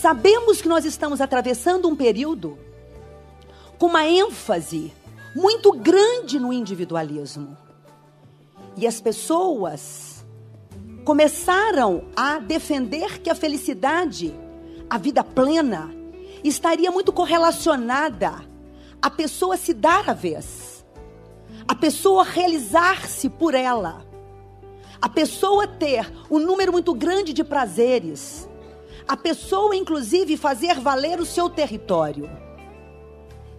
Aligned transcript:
Sabemos 0.00 0.62
que 0.62 0.68
nós 0.68 0.86
estamos 0.86 1.20
atravessando 1.20 1.86
um 1.86 1.94
período 1.94 2.58
com 3.78 3.84
uma 3.84 4.06
ênfase 4.06 4.90
muito 5.36 5.72
grande 5.72 6.40
no 6.40 6.54
individualismo. 6.54 7.54
E 8.78 8.86
as 8.86 8.98
pessoas 8.98 10.24
começaram 11.04 12.04
a 12.16 12.38
defender 12.38 13.20
que 13.20 13.28
a 13.28 13.34
felicidade, 13.34 14.34
a 14.88 14.96
vida 14.96 15.22
plena, 15.22 15.94
estaria 16.42 16.90
muito 16.90 17.12
correlacionada 17.12 18.42
à 19.02 19.10
pessoa 19.10 19.58
se 19.58 19.74
dar 19.74 20.08
a 20.08 20.14
vez, 20.14 20.82
a 21.68 21.74
pessoa 21.74 22.24
realizar-se 22.24 23.28
por 23.28 23.52
ela, 23.52 24.02
a 24.98 25.10
pessoa 25.10 25.66
ter 25.66 26.10
um 26.30 26.38
número 26.38 26.72
muito 26.72 26.94
grande 26.94 27.34
de 27.34 27.44
prazeres, 27.44 28.48
a 29.10 29.16
pessoa, 29.16 29.74
inclusive, 29.74 30.36
fazer 30.36 30.78
valer 30.78 31.18
o 31.18 31.26
seu 31.26 31.50
território. 31.50 32.30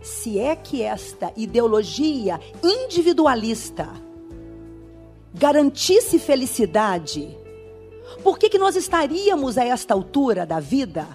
Se 0.02 0.40
é 0.40 0.55
que 0.55 0.82
esta 0.82 1.34
ideologia 1.36 2.40
individualista 2.64 3.90
garantisse 5.34 6.18
felicidade, 6.20 7.38
por 8.23 8.40
que, 8.40 8.48
que 8.48 8.58
nós 8.58 8.78
estaríamos 8.78 9.58
a 9.58 9.66
esta 9.66 9.94
altura 9.94 10.45
da 10.45 10.62
vida 10.62 11.06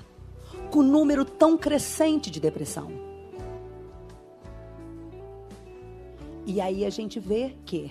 com 0.70 0.80
um 0.80 0.82
número 0.82 1.24
tão 1.24 1.56
crescente 1.56 2.30
de 2.30 2.38
depressão? 2.38 2.92
E 6.44 6.60
aí 6.60 6.84
a 6.84 6.90
gente 6.90 7.18
vê 7.18 7.54
que 7.64 7.90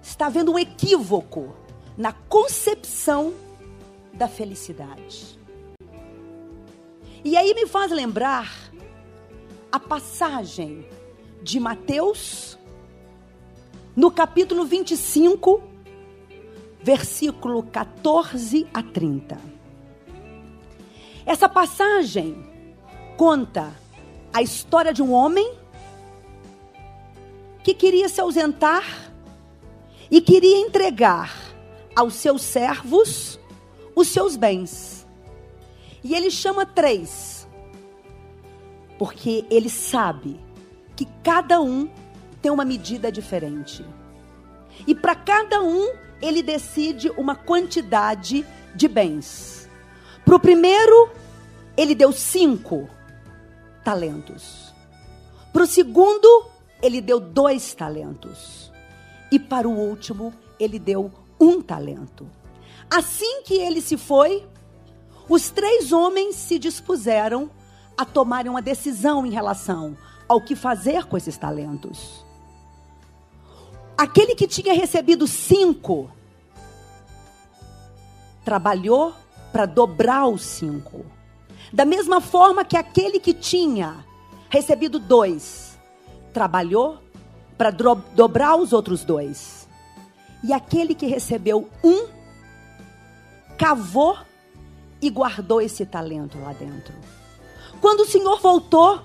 está 0.00 0.24
havendo 0.24 0.52
um 0.52 0.58
equívoco 0.58 1.54
na 1.98 2.14
concepção 2.14 3.34
da 4.14 4.26
felicidade. 4.26 5.39
E 7.22 7.36
aí 7.36 7.52
me 7.52 7.66
faz 7.66 7.92
lembrar 7.92 8.50
a 9.70 9.78
passagem 9.78 10.86
de 11.42 11.60
Mateus, 11.60 12.58
no 13.94 14.10
capítulo 14.10 14.64
25, 14.64 15.62
versículo 16.82 17.62
14 17.62 18.66
a 18.72 18.82
30. 18.82 19.38
Essa 21.26 21.46
passagem 21.46 22.42
conta 23.18 23.70
a 24.32 24.40
história 24.40 24.92
de 24.92 25.02
um 25.02 25.12
homem 25.12 25.54
que 27.62 27.74
queria 27.74 28.08
se 28.08 28.18
ausentar 28.18 29.12
e 30.10 30.22
queria 30.22 30.56
entregar 30.56 31.36
aos 31.94 32.14
seus 32.14 32.40
servos 32.40 33.38
os 33.94 34.08
seus 34.08 34.36
bens. 34.36 34.99
E 36.02 36.14
ele 36.14 36.30
chama 36.30 36.64
três, 36.64 37.46
porque 38.98 39.44
ele 39.50 39.68
sabe 39.68 40.40
que 40.96 41.06
cada 41.22 41.60
um 41.60 41.88
tem 42.40 42.50
uma 42.50 42.64
medida 42.64 43.12
diferente. 43.12 43.84
E 44.86 44.94
para 44.94 45.14
cada 45.14 45.62
um, 45.62 45.92
ele 46.22 46.42
decide 46.42 47.10
uma 47.16 47.34
quantidade 47.34 48.46
de 48.74 48.88
bens. 48.88 49.68
Para 50.24 50.36
o 50.36 50.40
primeiro, 50.40 51.10
ele 51.76 51.94
deu 51.94 52.12
cinco 52.12 52.88
talentos. 53.84 54.74
Para 55.52 55.62
o 55.62 55.66
segundo, 55.66 56.46
ele 56.82 57.00
deu 57.00 57.18
dois 57.18 57.74
talentos. 57.74 58.72
E 59.30 59.38
para 59.38 59.68
o 59.68 59.72
último, 59.72 60.32
ele 60.58 60.78
deu 60.78 61.10
um 61.38 61.60
talento. 61.60 62.26
Assim 62.90 63.42
que 63.42 63.54
ele 63.54 63.80
se 63.80 63.96
foi, 63.96 64.46
os 65.30 65.48
três 65.48 65.92
homens 65.92 66.34
se 66.34 66.58
dispuseram 66.58 67.48
a 67.96 68.04
tomarem 68.04 68.50
uma 68.50 68.60
decisão 68.60 69.24
em 69.24 69.30
relação 69.30 69.96
ao 70.28 70.40
que 70.40 70.56
fazer 70.56 71.04
com 71.04 71.16
esses 71.16 71.36
talentos. 71.38 72.26
Aquele 73.96 74.34
que 74.34 74.48
tinha 74.48 74.74
recebido 74.74 75.28
cinco 75.28 76.10
trabalhou 78.44 79.14
para 79.52 79.66
dobrar 79.66 80.26
os 80.26 80.42
cinco. 80.42 81.06
Da 81.72 81.84
mesma 81.84 82.20
forma 82.20 82.64
que 82.64 82.76
aquele 82.76 83.20
que 83.20 83.32
tinha 83.32 84.04
recebido 84.48 84.98
dois 84.98 85.78
trabalhou 86.32 86.98
para 87.56 87.70
dobrar 87.70 88.56
os 88.56 88.72
outros 88.72 89.04
dois. 89.04 89.68
E 90.42 90.52
aquele 90.52 90.92
que 90.92 91.06
recebeu 91.06 91.68
um 91.84 92.08
cavou 93.56 94.16
e 95.00 95.08
guardou 95.10 95.60
esse 95.60 95.86
talento 95.86 96.38
lá 96.38 96.52
dentro. 96.52 96.94
Quando 97.80 98.00
o 98.00 98.06
Senhor 98.06 98.40
voltou, 98.40 99.00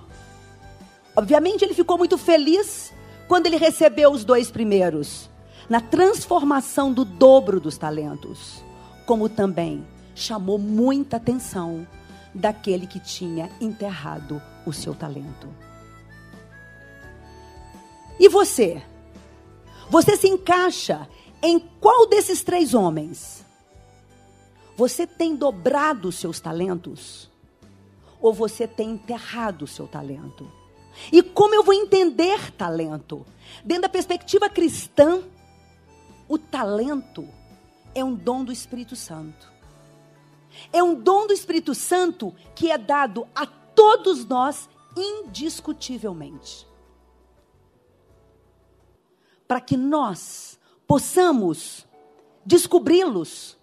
obviamente 1.16 1.64
ele 1.64 1.74
ficou 1.74 1.98
muito 1.98 2.18
feliz 2.18 2.94
quando 3.28 3.48
ele 3.48 3.58
recebeu 3.58 4.12
os 4.12 4.24
dois 4.24 4.52
primeiros, 4.52 5.30
na 5.70 5.82
transformação 5.82 6.94
do 6.94 7.04
dobro 7.04 7.60
dos 7.60 7.78
talentos, 7.78 8.64
como 9.06 9.30
também 9.30 9.86
chamou 10.14 10.58
muita 10.58 11.18
atenção 11.18 11.88
daquele 12.34 12.86
que 12.86 13.00
tinha 13.00 13.50
enterrado 13.62 14.42
o 14.66 14.74
seu 14.74 14.94
talento. 14.94 15.48
E 18.20 18.28
você? 18.30 18.82
Você 19.90 20.18
se 20.18 20.28
encaixa 20.28 21.08
em 21.42 21.60
qual 21.60 22.08
desses 22.08 22.44
três 22.44 22.74
homens? 22.74 23.45
Você 24.76 25.08
tem 25.08 25.36
dobrado 25.36 26.10
os 26.10 26.16
seus 26.16 26.40
talentos? 26.40 27.30
Ou 28.20 28.34
você 28.34 28.68
tem 28.68 28.92
enterrado 28.92 29.64
o 29.64 29.68
seu 29.68 29.88
talento? 29.88 30.52
E 31.12 31.22
como 31.22 31.56
eu 31.56 31.64
vou 31.64 31.74
entender 31.74 32.52
talento? 32.52 33.26
Dentro 33.64 33.84
da 33.84 33.90
perspectiva 33.90 34.50
cristã, 34.50 35.22
o 36.28 36.38
talento 36.38 37.28
é 37.94 38.04
um 38.04 38.14
dom 38.14 38.44
do 38.44 38.52
Espírito 38.52 38.96
Santo. 38.96 39.54
É 40.72 40.82
um 40.82 40.96
dom 40.96 41.28
do 41.28 41.34
Espírito 41.34 41.76
Santo 41.76 42.34
que 42.56 42.72
é 42.72 42.78
dado 42.78 43.28
a 43.36 43.46
todos 43.46 44.26
nós 44.26 44.70
indiscutivelmente. 44.96 46.68
Para 49.48 49.62
que 49.62 49.78
nós 49.78 50.60
possamos 50.88 51.86
descobri-los 52.46 53.58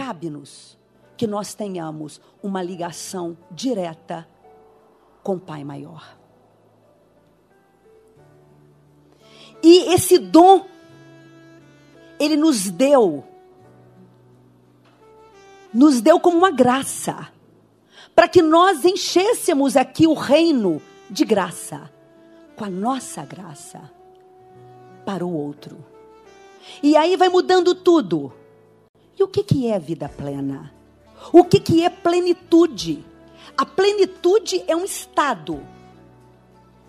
cabe-nos 0.00 0.78
que 1.14 1.26
nós 1.26 1.52
tenhamos 1.52 2.22
uma 2.42 2.62
ligação 2.62 3.36
direta 3.50 4.26
com 5.22 5.34
o 5.34 5.38
Pai 5.38 5.62
maior. 5.62 6.16
E 9.62 9.92
esse 9.92 10.16
dom, 10.18 10.64
Ele 12.18 12.34
nos 12.34 12.70
deu, 12.70 13.22
nos 15.74 16.00
deu 16.00 16.18
como 16.18 16.38
uma 16.38 16.50
graça, 16.50 17.30
para 18.14 18.26
que 18.26 18.40
nós 18.40 18.86
enchêssemos 18.86 19.76
aqui 19.76 20.06
o 20.06 20.14
reino 20.14 20.80
de 21.10 21.26
graça, 21.26 21.92
com 22.56 22.64
a 22.64 22.70
nossa 22.70 23.22
graça, 23.26 23.82
para 25.04 25.26
o 25.26 25.30
outro. 25.30 25.84
E 26.82 26.96
aí 26.96 27.18
vai 27.18 27.28
mudando 27.28 27.74
tudo. 27.74 28.39
E 29.20 29.22
o 29.22 29.28
que, 29.28 29.44
que 29.44 29.70
é 29.70 29.78
vida 29.78 30.08
plena? 30.08 30.72
O 31.30 31.44
que, 31.44 31.60
que 31.60 31.84
é 31.84 31.90
plenitude? 31.90 33.04
A 33.54 33.66
plenitude 33.66 34.64
é 34.66 34.74
um 34.74 34.86
estado. 34.86 35.60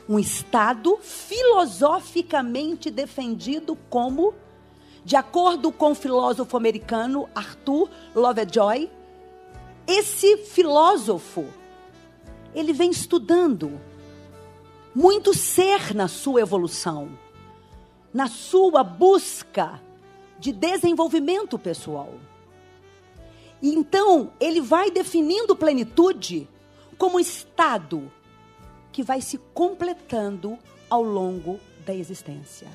Um 0.08 0.18
estado 0.18 0.98
filosoficamente 1.02 2.90
defendido 2.90 3.78
como, 3.90 4.34
de 5.04 5.18
acordo 5.18 5.74
com 5.74 5.92
o 5.92 5.96
filósofo 5.96 6.56
americano 6.56 7.28
Arthur 7.36 7.90
Lovejoy, 8.16 8.90
esse 9.86 10.38
filósofo, 10.38 11.46
ele 12.56 12.72
vem 12.72 12.92
estudando 12.92 13.78
muito 14.96 15.34
ser 15.34 15.94
na 15.94 16.08
sua 16.08 16.40
evolução, 16.40 17.10
na 18.14 18.30
sua 18.30 18.86
busca 18.86 19.82
de 20.40 20.54
desenvolvimento 20.54 21.60
pessoal. 21.60 22.31
E 23.62 23.74
então, 23.74 24.34
ele 24.40 24.62
vai 24.62 24.90
definindo 24.90 25.56
plenitude 25.56 26.48
como 26.98 27.20
estado 27.20 28.12
que 28.92 29.04
vai 29.04 29.22
se 29.22 29.38
completando 29.54 30.58
ao 30.90 31.04
longo 31.04 31.60
da 31.86 31.94
existência. 31.94 32.68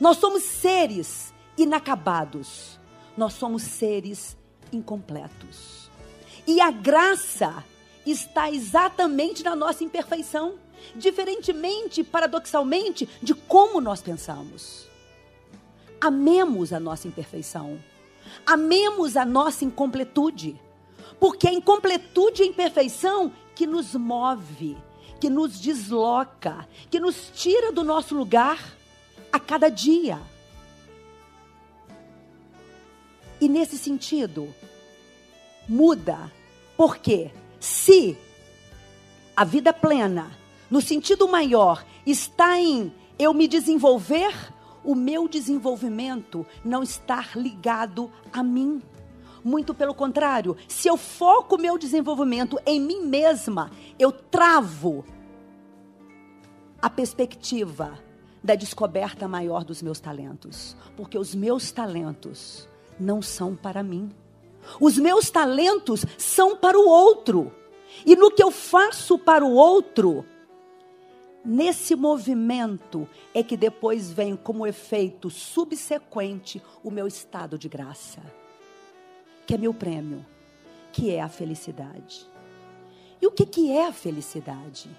Nós 0.00 0.18
somos 0.18 0.42
seres 0.42 1.32
inacabados. 1.56 2.78
Nós 3.16 3.34
somos 3.34 3.62
seres 3.62 4.36
incompletos. 4.72 5.90
E 6.46 6.60
a 6.60 6.70
graça 6.70 7.64
está 8.04 8.50
exatamente 8.50 9.42
na 9.42 9.56
nossa 9.56 9.82
imperfeição, 9.82 10.54
diferentemente, 10.94 12.04
paradoxalmente, 12.04 13.08
de 13.22 13.34
como 13.34 13.80
nós 13.80 14.00
pensamos. 14.00 14.86
Amemos 16.00 16.72
a 16.72 16.78
nossa 16.78 17.08
imperfeição. 17.08 17.78
Amemos 18.44 19.16
a 19.16 19.24
nossa 19.24 19.64
incompletude. 19.64 20.60
Porque 21.18 21.46
é 21.46 21.50
a 21.50 21.54
incompletude 21.54 22.42
e 22.42 22.44
a 22.44 22.48
imperfeição 22.48 23.32
que 23.54 23.66
nos 23.66 23.94
move, 23.94 24.76
que 25.18 25.30
nos 25.30 25.58
desloca, 25.58 26.68
que 26.90 27.00
nos 27.00 27.30
tira 27.34 27.72
do 27.72 27.82
nosso 27.82 28.14
lugar 28.14 28.58
a 29.32 29.40
cada 29.40 29.70
dia. 29.70 30.20
E 33.40 33.48
nesse 33.48 33.78
sentido, 33.78 34.54
muda. 35.68 36.30
Porque 36.76 37.30
se 37.58 38.16
a 39.34 39.44
vida 39.44 39.72
plena, 39.72 40.30
no 40.70 40.80
sentido 40.80 41.28
maior, 41.28 41.84
está 42.06 42.58
em 42.58 42.92
eu 43.18 43.32
me 43.32 43.48
desenvolver, 43.48 44.34
o 44.86 44.94
meu 44.94 45.28
desenvolvimento 45.28 46.46
não 46.64 46.82
está 46.82 47.26
ligado 47.34 48.10
a 48.32 48.42
mim. 48.42 48.80
Muito 49.44 49.74
pelo 49.74 49.94
contrário, 49.94 50.56
se 50.68 50.88
eu 50.88 50.96
foco 50.96 51.56
o 51.56 51.60
meu 51.60 51.76
desenvolvimento 51.76 52.58
em 52.64 52.80
mim 52.80 53.04
mesma, 53.04 53.70
eu 53.98 54.10
travo 54.12 55.04
a 56.80 56.88
perspectiva 56.88 57.98
da 58.42 58.54
descoberta 58.54 59.26
maior 59.26 59.64
dos 59.64 59.82
meus 59.82 59.98
talentos, 59.98 60.76
porque 60.96 61.18
os 61.18 61.34
meus 61.34 61.72
talentos 61.72 62.68
não 62.98 63.20
são 63.20 63.56
para 63.56 63.82
mim. 63.82 64.10
Os 64.80 64.96
meus 64.96 65.30
talentos 65.30 66.04
são 66.16 66.56
para 66.56 66.78
o 66.78 66.88
outro. 66.88 67.52
E 68.04 68.14
no 68.14 68.30
que 68.30 68.42
eu 68.42 68.50
faço 68.50 69.18
para 69.18 69.44
o 69.44 69.52
outro, 69.52 70.24
nesse 71.46 71.94
movimento 71.94 73.08
é 73.32 73.40
que 73.40 73.56
depois 73.56 74.10
vem 74.10 74.34
como 74.34 74.66
efeito 74.66 75.30
subsequente 75.30 76.60
o 76.82 76.90
meu 76.90 77.06
estado 77.06 77.56
de 77.56 77.68
graça, 77.68 78.20
que 79.46 79.54
é 79.54 79.58
meu 79.58 79.72
prêmio, 79.72 80.26
que 80.92 81.14
é 81.14 81.22
a 81.22 81.28
felicidade. 81.28 82.26
E 83.22 83.26
o 83.26 83.30
que, 83.30 83.46
que 83.46 83.70
é 83.70 83.86
a 83.86 83.92
felicidade? 83.92 84.90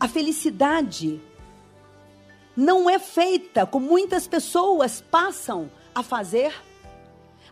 A 0.00 0.08
felicidade 0.08 1.20
não 2.56 2.88
é 2.88 2.98
feita 2.98 3.66
como 3.66 3.86
muitas 3.86 4.26
pessoas 4.26 5.02
passam 5.02 5.70
a 5.94 6.02
fazer. 6.02 6.54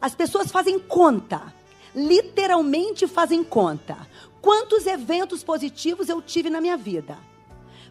As 0.00 0.14
pessoas 0.14 0.50
fazem 0.50 0.78
conta, 0.78 1.54
literalmente 1.94 3.06
fazem 3.06 3.44
conta. 3.44 4.08
Quantos 4.40 4.86
eventos 4.86 5.44
positivos 5.44 6.08
eu 6.08 6.22
tive 6.22 6.48
na 6.48 6.60
minha 6.60 6.76
vida? 6.76 7.31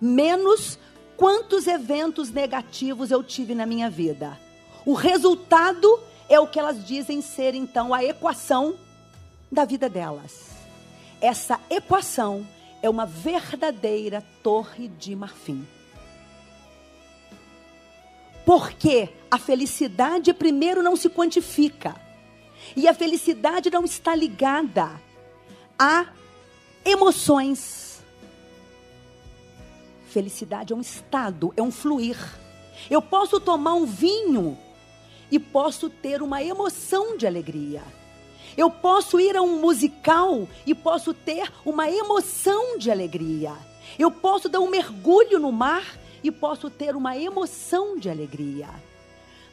Menos 0.02 0.80
quantos 1.16 1.68
eventos 1.68 2.32
negativos 2.32 3.12
eu 3.12 3.24
tive 3.24 3.54
na 3.54 3.68
minha 3.68 3.90
vida. 3.90 4.40
O 4.84 4.94
resultado 4.94 6.00
é 6.28 6.40
o 6.40 6.48
que 6.48 6.60
elas 6.60 6.84
dizem 6.84 7.22
ser 7.22 7.54
então 7.54 7.94
a 7.94 8.04
equação 8.04 8.76
da 9.52 9.64
vida 9.64 9.88
delas. 9.88 10.50
Essa 11.22 11.60
equação 11.70 12.48
é 12.82 12.90
uma 12.90 13.06
verdadeira 13.06 14.26
torre 14.42 14.88
de 14.88 15.16
marfim. 15.16 15.68
Porque 18.44 19.10
a 19.30 19.38
felicidade, 19.38 20.34
primeiro, 20.34 20.82
não 20.82 20.96
se 20.96 21.10
quantifica. 21.10 21.96
E 22.76 22.88
a 22.88 22.94
felicidade 22.94 23.70
não 23.70 23.86
está 23.86 24.16
ligada 24.16 24.90
a 25.78 26.08
emoções. 26.84 27.81
Felicidade 30.12 30.74
é 30.74 30.76
um 30.76 30.82
estado, 30.82 31.54
é 31.56 31.62
um 31.62 31.72
fluir. 31.72 32.18
Eu 32.90 33.02
posso 33.02 33.40
tomar 33.40 33.76
um 33.76 33.86
vinho 33.86 34.58
e 35.32 35.40
posso 35.40 35.90
ter 35.90 36.22
uma 36.22 36.44
emoção 36.44 37.16
de 37.16 37.26
alegria. 37.26 37.82
Eu 38.58 38.70
posso 38.70 39.22
ir 39.22 39.38
a 39.38 39.42
um 39.42 39.62
musical 39.62 40.50
e 40.68 40.76
posso 40.76 41.14
ter 41.14 41.50
uma 41.66 41.90
emoção 41.90 42.78
de 42.78 42.92
alegria. 42.92 43.54
Eu 43.98 44.12
posso 44.12 44.50
dar 44.50 44.60
um 44.60 44.70
mergulho 44.70 45.40
no 45.40 45.50
mar 45.50 45.98
e 46.22 46.30
posso 46.30 46.70
ter 46.70 46.94
uma 46.94 47.16
emoção 47.18 47.98
de 47.98 48.10
alegria. 48.10 48.68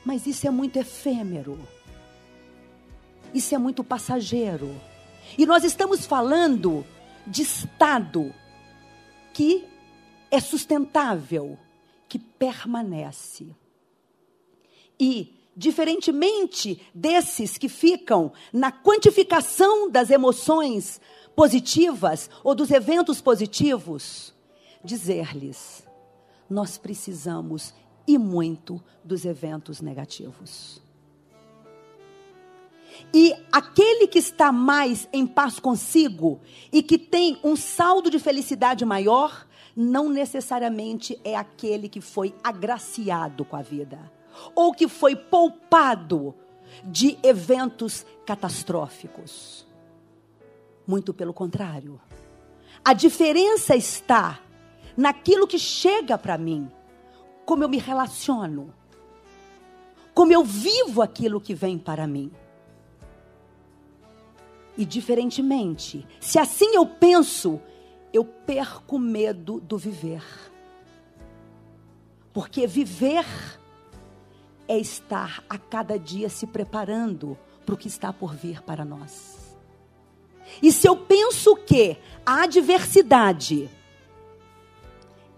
Mas 0.05 0.27
isso 0.27 0.45
é 0.45 0.51
muito 0.51 0.77
efêmero. 0.77 1.57
Isso 3.33 3.55
é 3.55 3.59
muito 3.59 3.85
passageiro. 3.85 4.75
E 5.39 5.47
nós 5.47 5.63
estamos 5.63 6.05
falando 6.05 6.85
de 7.25 7.43
estado 7.43 8.35
que 9.33 9.78
é 10.31 10.41
sustentável, 10.41 11.59
que 12.09 12.19
permanece. 12.19 13.55
E, 14.99 15.35
diferentemente 15.57 16.81
desses 16.95 17.59
que 17.59 17.69
ficam 17.69 18.33
na 18.53 18.73
quantificação 18.73 19.91
das 19.91 20.11
emoções 20.11 21.01
positivas 21.37 22.29
ou 22.43 22.55
dos 22.55 22.71
eventos 22.71 23.21
positivos, 23.21 24.35
dizer-lhes: 24.83 25.87
nós 26.49 26.79
precisamos 26.79 27.75
e 28.07 28.17
muito 28.17 28.83
dos 29.05 29.25
eventos 29.25 29.81
negativos. 29.81 30.81
E 33.13 33.35
aquele 33.53 34.07
que 34.07 34.19
está 34.19 34.51
mais 34.51 35.09
em 35.13 35.27
paz 35.27 35.59
consigo 35.59 36.41
e 36.73 36.83
que 36.83 36.99
tem 36.99 37.39
um 37.45 37.55
saldo 37.55 38.11
de 38.11 38.19
felicidade 38.19 38.85
maior, 38.85 39.47
não 39.81 40.09
necessariamente 40.09 41.21
é 41.23 41.37
aquele 41.37 41.89
que 41.89 42.01
foi 42.01 42.35
agraciado 42.43 43.45
com 43.45 43.55
a 43.55 43.63
vida 43.63 44.11
ou 44.53 44.75
que 44.75 44.89
foi 44.89 45.15
poupado 45.15 46.35
de 46.83 47.17
eventos 47.23 48.05
catastróficos. 48.27 49.65
Muito 50.85 51.15
pelo 51.15 51.33
contrário. 51.33 52.01
A 52.85 52.93
diferença 52.93 53.77
está 53.77 54.41
naquilo 54.97 55.47
que 55.47 55.61
chega 55.61 56.19
para 56.19 56.37
mim, 56.37 56.69
como 57.47 57.63
eu 57.63 57.69
me 57.69 57.79
relaciono, 57.79 58.75
como 60.13 60.33
eu 60.33 60.43
vivo 60.43 61.03
aquilo 61.03 61.41
que 61.41 61.55
vem 61.55 61.79
para 61.79 62.05
mim. 62.05 62.33
E 64.77 64.85
diferentemente, 64.85 66.05
se 66.19 66.37
assim 66.37 66.75
eu 66.75 66.85
penso, 66.85 67.61
eu 68.13 68.25
perco 68.25 68.99
medo 68.99 69.61
do 69.61 69.77
viver. 69.77 70.25
Porque 72.33 72.67
viver 72.67 73.27
é 74.67 74.79
estar 74.79 75.43
a 75.49 75.59
cada 75.59 75.99
dia 75.99 76.29
se 76.29 76.47
preparando 76.47 77.37
para 77.65 77.75
o 77.75 77.79
que 77.79 77.89
está 77.89 78.13
por 78.13 78.35
vir 78.35 78.63
para 78.63 78.85
nós. 78.85 79.57
E 80.63 80.73
se 80.73 80.87
eu 80.87 80.97
penso 80.97 81.57
que 81.57 81.99
a 82.25 82.45
adversidade 82.45 83.69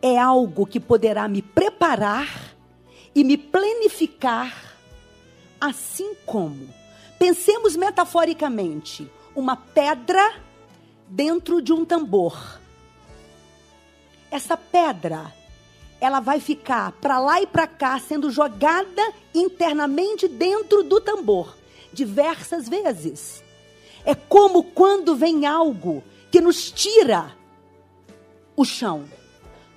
é 0.01 0.19
algo 0.19 0.67
que 0.67 0.79
poderá 0.79 1.29
me 1.29 1.43
preparar 1.43 2.55
e 3.15 3.25
me 3.25 3.37
planificar, 3.37 4.77
assim 5.61 6.15
como, 6.25 6.73
pensemos 7.19 7.77
metaforicamente, 7.77 9.11
uma 9.35 9.57
pedra 9.57 10.41
dentro 11.09 11.61
de 11.61 11.73
um 11.73 11.85
tambor. 11.85 12.60
Essa 14.31 14.57
pedra, 14.57 15.33
ela 16.01 16.21
vai 16.21 16.41
ficar 16.41 16.93
para 16.93 17.19
lá 17.19 17.41
e 17.41 17.47
para 17.47 17.67
cá, 17.67 17.99
sendo 17.99 18.31
jogada 18.31 19.13
internamente 19.35 20.29
dentro 20.29 20.83
do 20.83 21.01
tambor, 21.01 21.57
diversas 21.93 22.69
vezes. 22.69 23.43
É 24.05 24.15
como 24.15 24.63
quando 24.63 25.17
vem 25.17 25.47
algo 25.47 26.03
que 26.31 26.41
nos 26.41 26.71
tira 26.71 27.37
o 28.57 28.65
chão 28.65 29.09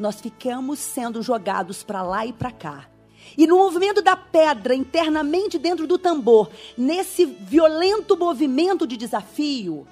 nós 0.04 0.20
ficamos 0.20 0.80
sendo 0.80 1.22
jogados 1.22 1.84
para 1.84 2.02
lá 2.02 2.26
e 2.26 2.34
para 2.34 2.52
cá. 2.52 2.90
E 3.38 3.48
no 3.48 3.58
movimento 3.58 4.02
da 4.02 4.16
pedra 4.16 4.76
internamente 4.76 5.58
dentro 5.58 5.88
do 5.88 5.98
tambor, 5.98 6.52
nesse 6.78 7.26
violento 7.26 8.18
movimento 8.18 8.86
de 8.86 8.98
desafio, 8.98 9.88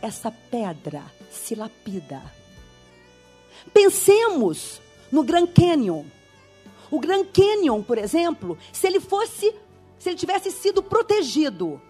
essa 0.00 0.30
pedra 0.30 1.02
se 1.30 1.54
lapida. 1.54 2.22
Pensemos 3.72 4.80
no 5.10 5.22
Grand 5.22 5.46
Canyon. 5.46 6.04
O 6.90 6.98
Grand 6.98 7.24
Canyon, 7.26 7.82
por 7.82 7.98
exemplo, 7.98 8.56
se 8.72 8.86
ele 8.86 9.00
fosse, 9.00 9.54
se 9.98 10.08
ele 10.08 10.16
tivesse 10.16 10.50
sido 10.50 10.82
protegido 10.82 11.80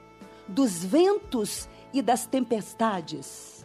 dos 0.47 0.85
ventos 0.85 1.69
e 1.93 2.03
das 2.03 2.27
tempestades, 2.27 3.65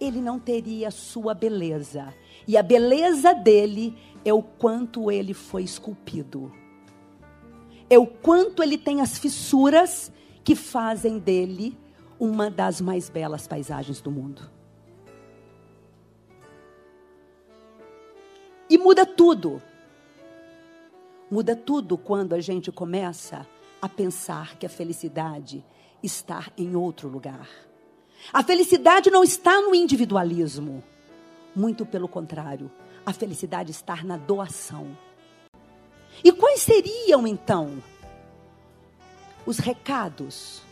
ele 0.00 0.20
não 0.20 0.38
teria 0.38 0.90
sua 0.90 1.32
beleza 1.34 2.12
e 2.46 2.56
a 2.56 2.62
beleza 2.62 3.32
dele 3.32 3.96
é 4.24 4.32
o 4.32 4.42
quanto 4.42 5.10
ele 5.10 5.32
foi 5.32 5.62
esculpido. 5.62 6.52
É 7.88 7.98
o 7.98 8.06
quanto 8.06 8.62
ele 8.62 8.76
tem 8.76 9.00
as 9.00 9.18
fissuras 9.18 10.12
que 10.42 10.54
fazem 10.54 11.18
dele 11.18 11.76
uma 12.18 12.50
das 12.50 12.80
mais 12.80 13.08
belas 13.08 13.46
paisagens 13.46 14.00
do 14.00 14.10
mundo. 14.10 14.53
E 18.68 18.78
muda 18.78 19.04
tudo. 19.04 19.62
Muda 21.30 21.54
tudo 21.54 21.98
quando 21.98 22.34
a 22.34 22.40
gente 22.40 22.72
começa 22.72 23.46
a 23.80 23.88
pensar 23.88 24.56
que 24.56 24.64
a 24.64 24.68
felicidade 24.68 25.64
está 26.02 26.46
em 26.56 26.74
outro 26.74 27.08
lugar. 27.08 27.48
A 28.32 28.42
felicidade 28.42 29.10
não 29.10 29.22
está 29.22 29.60
no 29.60 29.74
individualismo. 29.74 30.82
Muito 31.54 31.84
pelo 31.84 32.08
contrário, 32.08 32.70
a 33.04 33.12
felicidade 33.12 33.70
está 33.70 34.02
na 34.02 34.16
doação. 34.16 34.96
E 36.22 36.32
quais 36.32 36.60
seriam 36.60 37.26
então 37.26 37.82
os 39.46 39.58
recados, 39.58 40.62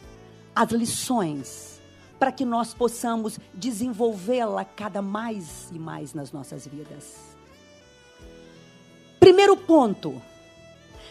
as 0.54 0.70
lições, 0.70 1.80
para 2.18 2.32
que 2.32 2.44
nós 2.44 2.72
possamos 2.72 3.38
desenvolvê-la 3.52 4.64
cada 4.64 5.02
mais 5.02 5.70
e 5.72 5.78
mais 5.78 6.14
nas 6.14 6.32
nossas 6.32 6.66
vidas? 6.66 7.31
Primeiro 9.42 9.66
ponto, 9.66 10.22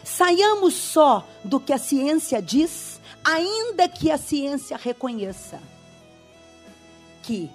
saiamos 0.05 0.73
só 0.73 1.27
do 1.43 1.59
que 1.59 1.73
a 1.73 1.77
ciência 1.77 2.41
diz, 2.41 2.97
ainda 3.25 3.89
que 3.89 4.09
a 4.09 4.17
ciência 4.17 4.77
reconheça 4.77 5.61
que 7.23 7.49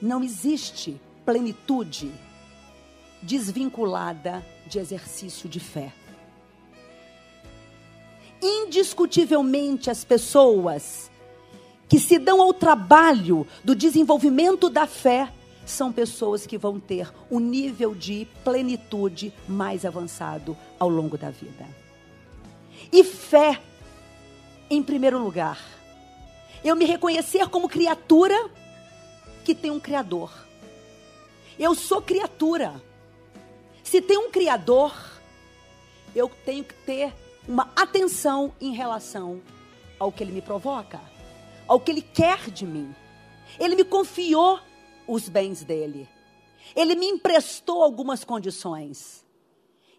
não 0.00 0.22
existe 0.22 1.00
plenitude 1.24 2.12
desvinculada 3.22 4.44
de 4.66 4.78
exercício 4.78 5.48
de 5.48 5.58
fé. 5.58 5.90
Indiscutivelmente, 8.42 9.88
as 9.88 10.04
pessoas 10.04 11.10
que 11.88 11.98
se 11.98 12.18
dão 12.18 12.42
ao 12.42 12.52
trabalho 12.52 13.46
do 13.64 13.74
desenvolvimento 13.74 14.68
da 14.68 14.86
fé 14.86 15.32
são 15.66 15.92
pessoas 15.92 16.46
que 16.46 16.56
vão 16.56 16.78
ter 16.78 17.12
um 17.30 17.40
nível 17.40 17.94
de 17.94 18.26
plenitude 18.44 19.34
mais 19.48 19.84
avançado 19.84 20.56
ao 20.78 20.88
longo 20.88 21.18
da 21.18 21.28
vida. 21.28 21.66
E 22.92 23.02
fé, 23.02 23.60
em 24.70 24.82
primeiro 24.82 25.18
lugar, 25.18 25.60
eu 26.64 26.76
me 26.76 26.84
reconhecer 26.84 27.48
como 27.48 27.68
criatura 27.68 28.48
que 29.44 29.54
tem 29.54 29.70
um 29.70 29.80
Criador. 29.80 30.32
Eu 31.58 31.74
sou 31.74 32.00
criatura. 32.00 32.80
Se 33.82 34.00
tem 34.00 34.18
um 34.18 34.30
Criador, 34.30 34.94
eu 36.14 36.30
tenho 36.44 36.64
que 36.64 36.74
ter 36.74 37.12
uma 37.48 37.70
atenção 37.76 38.52
em 38.60 38.72
relação 38.72 39.40
ao 39.98 40.12
que 40.12 40.22
Ele 40.22 40.32
me 40.32 40.42
provoca, 40.42 41.00
ao 41.66 41.80
que 41.80 41.90
Ele 41.90 42.02
quer 42.02 42.50
de 42.50 42.66
mim. 42.66 42.94
Ele 43.58 43.76
me 43.76 43.84
confiou 43.84 44.60
os 45.06 45.28
bens 45.28 45.64
dele. 45.64 46.08
Ele 46.74 46.94
me 46.94 47.06
emprestou 47.06 47.82
algumas 47.82 48.24
condições. 48.24 49.24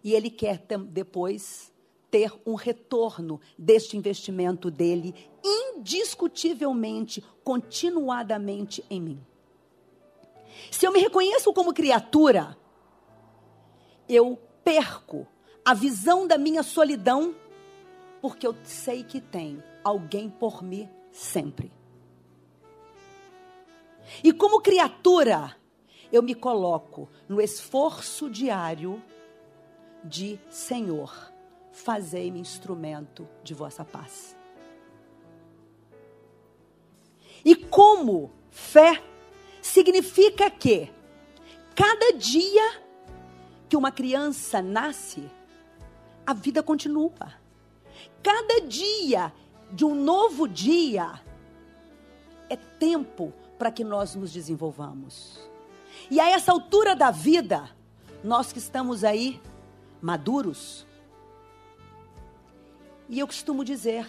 E 0.02 0.14
Ele 0.14 0.30
quer 0.30 0.58
depois 0.90 1.72
ter 2.10 2.32
um 2.46 2.54
retorno 2.54 3.40
deste 3.58 3.96
investimento 3.96 4.70
dele, 4.70 5.14
indiscutivelmente, 5.44 7.22
continuadamente 7.44 8.84
em 8.88 9.00
mim. 9.00 9.20
Se 10.70 10.86
eu 10.86 10.92
me 10.92 11.00
reconheço 11.00 11.52
como 11.52 11.74
criatura, 11.74 12.56
eu 14.08 14.38
perco 14.64 15.26
a 15.64 15.74
visão 15.74 16.26
da 16.26 16.38
minha 16.38 16.62
solidão, 16.62 17.34
porque 18.22 18.46
eu 18.46 18.54
sei 18.64 19.04
que 19.04 19.20
tem 19.20 19.62
alguém 19.84 20.30
por 20.30 20.62
mim 20.62 20.88
sempre. 21.12 21.77
E 24.22 24.32
como 24.32 24.60
criatura, 24.60 25.56
eu 26.12 26.22
me 26.22 26.34
coloco 26.34 27.08
no 27.28 27.40
esforço 27.40 28.30
diário 28.30 29.02
de 30.02 30.38
Senhor, 30.48 31.32
fazei-me 31.72 32.40
instrumento 32.40 33.28
de 33.42 33.54
vossa 33.54 33.84
paz. 33.84 34.36
E 37.44 37.54
como 37.54 38.32
fé 38.50 39.02
significa 39.62 40.50
que 40.50 40.90
cada 41.74 42.12
dia 42.12 42.82
que 43.68 43.76
uma 43.76 43.92
criança 43.92 44.62
nasce, 44.62 45.30
a 46.26 46.32
vida 46.32 46.62
continua. 46.62 47.34
Cada 48.22 48.60
dia 48.66 49.32
de 49.70 49.84
um 49.84 49.94
novo 49.94 50.48
dia 50.48 51.20
é 52.48 52.56
tempo 52.56 53.32
para 53.58 53.70
que 53.70 53.82
nós 53.82 54.14
nos 54.14 54.32
desenvolvamos. 54.32 55.38
E 56.10 56.20
a 56.20 56.30
essa 56.30 56.52
altura 56.52 56.94
da 56.94 57.10
vida, 57.10 57.68
nós 58.22 58.52
que 58.52 58.58
estamos 58.58 59.04
aí 59.04 59.40
maduros, 60.00 60.86
e 63.08 63.18
eu 63.18 63.26
costumo 63.26 63.64
dizer, 63.64 64.06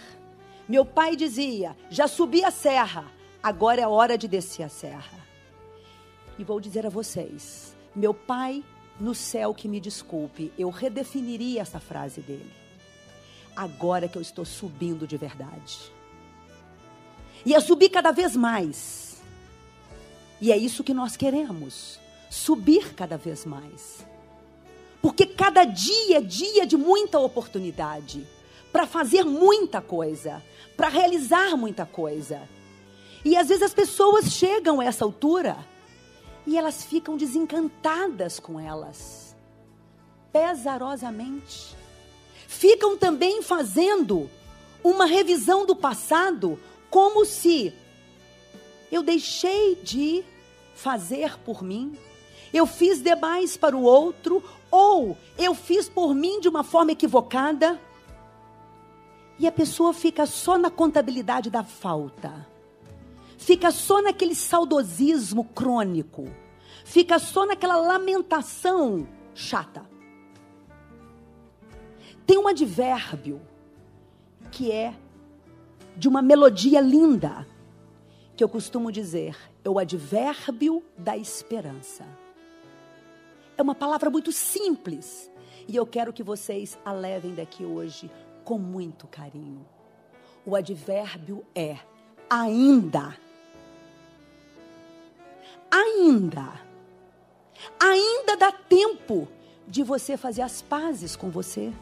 meu 0.68 0.84
pai 0.84 1.16
dizia: 1.16 1.76
já 1.88 2.06
subi 2.06 2.44
a 2.44 2.50
serra, 2.50 3.10
agora 3.42 3.80
é 3.80 3.86
hora 3.86 4.16
de 4.16 4.28
descer 4.28 4.62
a 4.62 4.68
serra. 4.68 5.18
E 6.38 6.44
vou 6.44 6.60
dizer 6.60 6.86
a 6.86 6.90
vocês: 6.90 7.74
meu 7.94 8.14
pai 8.14 8.62
no 9.00 9.14
céu 9.14 9.54
que 9.54 9.66
me 9.66 9.80
desculpe, 9.80 10.52
eu 10.58 10.68
redefiniria 10.68 11.62
essa 11.62 11.80
frase 11.80 12.20
dele. 12.20 12.52
Agora 13.56 14.06
que 14.06 14.16
eu 14.16 14.22
estou 14.22 14.44
subindo 14.44 15.06
de 15.06 15.16
verdade. 15.16 15.90
E 17.44 17.54
é 17.54 17.60
subir 17.60 17.88
cada 17.88 18.12
vez 18.12 18.36
mais. 18.36 19.09
E 20.40 20.50
é 20.50 20.56
isso 20.56 20.84
que 20.84 20.94
nós 20.94 21.16
queremos: 21.16 22.00
subir 22.30 22.94
cada 22.94 23.16
vez 23.16 23.44
mais. 23.44 24.06
Porque 25.02 25.26
cada 25.26 25.64
dia 25.64 26.18
é 26.18 26.20
dia 26.20 26.66
de 26.66 26.76
muita 26.76 27.18
oportunidade 27.18 28.26
para 28.72 28.86
fazer 28.86 29.24
muita 29.24 29.80
coisa, 29.80 30.42
para 30.76 30.88
realizar 30.88 31.56
muita 31.56 31.84
coisa. 31.84 32.48
E 33.24 33.36
às 33.36 33.48
vezes 33.48 33.62
as 33.62 33.74
pessoas 33.74 34.26
chegam 34.26 34.80
a 34.80 34.84
essa 34.84 35.04
altura 35.04 35.56
e 36.46 36.56
elas 36.56 36.84
ficam 36.84 37.16
desencantadas 37.16 38.38
com 38.38 38.58
elas, 38.58 39.36
pesarosamente. 40.32 41.76
Ficam 42.46 42.96
também 42.96 43.42
fazendo 43.42 44.28
uma 44.82 45.04
revisão 45.04 45.66
do 45.66 45.76
passado, 45.76 46.58
como 46.88 47.24
se 47.24 47.72
eu 48.90 49.02
deixei 49.02 49.76
de 49.76 50.24
fazer 50.82 51.38
por 51.38 51.62
mim, 51.62 51.96
eu 52.52 52.66
fiz 52.66 53.02
demais 53.02 53.56
para 53.56 53.76
o 53.76 53.82
outro, 53.82 54.42
ou 54.70 55.16
eu 55.38 55.54
fiz 55.54 55.88
por 55.88 56.14
mim 56.14 56.40
de 56.40 56.48
uma 56.48 56.64
forma 56.64 56.92
equivocada. 56.92 57.80
E 59.38 59.46
a 59.46 59.52
pessoa 59.52 59.92
fica 59.92 60.26
só 60.26 60.58
na 60.58 60.70
contabilidade 60.70 61.48
da 61.50 61.62
falta 61.64 62.50
fica 63.40 63.70
só 63.70 64.02
naquele 64.02 64.34
saudosismo 64.34 65.44
crônico, 65.44 66.28
fica 66.84 67.18
só 67.18 67.46
naquela 67.46 67.76
lamentação 67.76 69.08
chata. 69.34 69.82
Tem 72.26 72.36
um 72.38 72.46
advérbio 72.46 73.40
que 74.52 74.70
é 74.70 74.94
de 75.96 76.06
uma 76.06 76.20
melodia 76.20 76.82
linda, 76.82 77.46
que 78.36 78.44
eu 78.44 78.48
costumo 78.48 78.92
dizer, 78.92 79.36
é 79.64 79.68
o 79.68 79.78
advérbio 79.78 80.82
da 80.96 81.16
esperança. 81.16 82.04
É 83.56 83.62
uma 83.62 83.74
palavra 83.74 84.10
muito 84.10 84.32
simples, 84.32 85.30
e 85.68 85.76
eu 85.76 85.86
quero 85.86 86.12
que 86.12 86.22
vocês 86.22 86.78
a 86.84 86.92
levem 86.92 87.34
daqui 87.34 87.64
hoje 87.64 88.10
com 88.44 88.58
muito 88.58 89.06
carinho. 89.06 89.66
O 90.46 90.56
advérbio 90.56 91.44
é 91.54 91.78
ainda 92.28 93.16
ainda, 95.70 96.60
ainda 97.78 98.36
dá 98.36 98.50
tempo 98.50 99.28
de 99.68 99.82
você 99.82 100.16
fazer 100.16 100.42
as 100.42 100.60
pazes 100.60 101.14
com 101.14 101.30
você. 101.30 101.72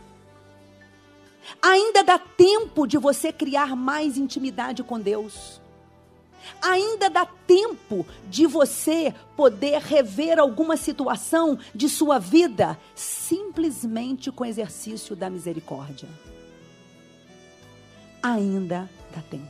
Ainda 1.62 2.04
dá 2.04 2.18
tempo 2.18 2.86
de 2.86 2.98
você 2.98 3.32
criar 3.32 3.74
mais 3.74 4.18
intimidade 4.18 4.82
com 4.82 5.00
Deus. 5.00 5.60
Ainda 6.60 7.08
dá 7.08 7.26
tempo 7.26 8.06
de 8.28 8.46
você 8.46 9.14
poder 9.36 9.80
rever 9.80 10.38
alguma 10.38 10.76
situação 10.76 11.58
de 11.74 11.88
sua 11.88 12.18
vida 12.18 12.78
simplesmente 12.94 14.30
com 14.30 14.44
exercício 14.44 15.14
da 15.14 15.30
misericórdia. 15.30 16.08
Ainda 18.22 18.90
dá 19.14 19.22
tempo. 19.22 19.46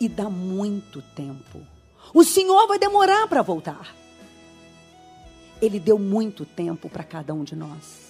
E 0.00 0.08
dá 0.08 0.28
muito 0.28 1.02
tempo. 1.14 1.60
O 2.12 2.24
Senhor 2.24 2.66
vai 2.66 2.78
demorar 2.78 3.26
para 3.28 3.42
voltar. 3.42 3.94
Ele 5.60 5.80
deu 5.80 5.98
muito 5.98 6.44
tempo 6.44 6.88
para 6.88 7.02
cada 7.02 7.32
um 7.32 7.42
de 7.42 7.56
nós. 7.56 8.06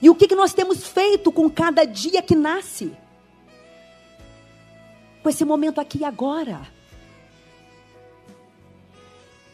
E 0.00 0.10
o 0.10 0.14
que, 0.14 0.26
que 0.26 0.34
nós 0.34 0.52
temos 0.52 0.86
feito 0.86 1.30
com 1.30 1.48
cada 1.48 1.84
dia 1.84 2.20
que 2.22 2.34
nasce? 2.34 2.92
Com 5.22 5.28
esse 5.28 5.44
momento 5.44 5.80
aqui 5.80 5.98
e 5.98 6.04
agora. 6.04 6.62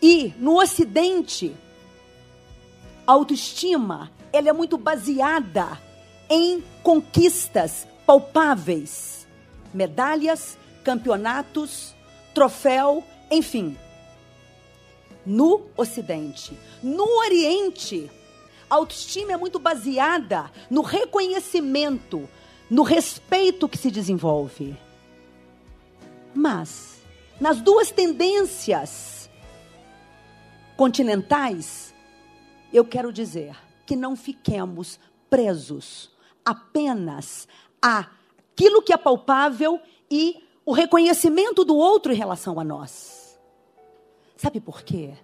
E 0.00 0.32
no 0.38 0.60
Ocidente, 0.60 1.54
a 3.06 3.12
autoestima 3.12 4.10
ela 4.32 4.48
é 4.48 4.52
muito 4.52 4.78
baseada 4.78 5.78
em 6.30 6.62
conquistas 6.82 7.86
palpáveis, 8.06 9.26
medalhas, 9.72 10.56
campeonatos, 10.84 11.94
troféu, 12.32 13.02
enfim. 13.30 13.76
No 15.26 15.62
Ocidente. 15.76 16.56
No 16.82 17.04
Oriente, 17.18 18.10
a 18.70 18.76
autoestima 18.76 19.32
é 19.32 19.36
muito 19.36 19.58
baseada 19.58 20.50
no 20.70 20.82
reconhecimento, 20.82 22.28
no 22.70 22.82
respeito 22.82 23.68
que 23.68 23.76
se 23.76 23.90
desenvolve. 23.90 24.76
Mas, 26.34 27.02
nas 27.40 27.60
duas 27.60 27.90
tendências 27.90 29.30
continentais, 30.76 31.94
eu 32.72 32.84
quero 32.84 33.12
dizer 33.12 33.56
que 33.86 33.96
não 33.96 34.14
fiquemos 34.14 34.98
presos 35.30 36.10
apenas 36.44 37.48
àquilo 37.80 38.82
que 38.82 38.92
é 38.92 38.96
palpável 38.96 39.80
e 40.10 40.42
o 40.64 40.72
reconhecimento 40.72 41.64
do 41.64 41.76
outro 41.76 42.12
em 42.12 42.16
relação 42.16 42.60
a 42.60 42.64
nós. 42.64 43.38
Sabe 44.36 44.60
por 44.60 44.82
quê? 44.82 45.14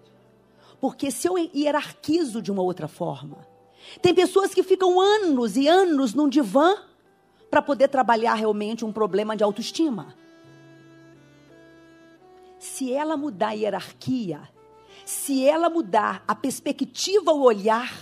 Porque 0.81 1.11
se 1.11 1.29
eu 1.29 1.39
hierarquizo 1.39 2.43
de 2.43 2.51
uma 2.51 2.63
outra 2.63 2.89
forma, 2.89 3.47
tem 4.03 4.15
pessoas 4.15 4.53
que 4.53 4.63
ficam 4.63 5.01
anos 5.01 5.57
e 5.57 5.69
anos 5.69 6.15
num 6.15 6.29
divã 6.29 6.75
para 7.51 7.63
poder 7.63 7.89
trabalhar 7.89 8.35
realmente 8.35 8.85
um 8.85 8.93
problema 8.93 9.37
de 9.37 9.45
autoestima. 9.45 10.15
Se 12.65 12.91
ela 12.91 13.15
mudar 13.15 13.49
a 13.49 13.53
hierarquia, 13.53 14.41
se 15.05 15.47
ela 15.47 15.69
mudar 15.69 16.25
a 16.27 16.35
perspectiva, 16.35 17.31
o 17.31 17.43
olhar, 17.43 17.93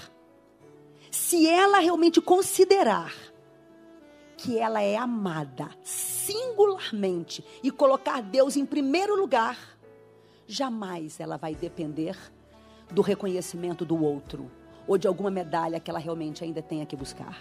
se 1.11 1.49
ela 1.49 1.81
realmente 1.81 2.21
considerar 2.21 3.13
que 4.37 4.57
ela 4.57 4.81
é 4.81 4.97
amada 4.97 5.69
singularmente 5.83 7.45
e 7.61 7.73
colocar 7.73 8.23
Deus 8.23 8.57
em 8.57 8.65
primeiro 8.65 9.17
lugar, 9.17 9.59
jamais 10.47 11.19
ela 11.19 11.37
vai 11.37 11.57
depender 11.57 12.17
do 12.89 13.03
reconhecimento 13.03 13.85
do 13.85 14.01
outro 14.01 14.49
ou 14.87 14.97
de 14.97 15.09
alguma 15.09 15.31
medalha 15.31 15.81
que 15.81 15.91
ela 15.91 15.99
realmente 15.99 16.45
ainda 16.45 16.63
tenha 16.63 16.87
que 16.87 16.95
buscar. 16.95 17.37